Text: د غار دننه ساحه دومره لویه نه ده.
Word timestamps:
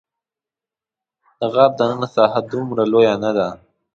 د 1.39 1.41
غار 1.53 1.71
دننه 1.79 2.07
ساحه 2.15 2.41
دومره 2.51 2.83
لویه 2.91 3.15
نه 3.23 3.31
ده. 3.37 3.47